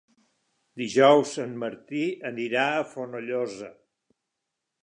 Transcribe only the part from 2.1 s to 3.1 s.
anirà a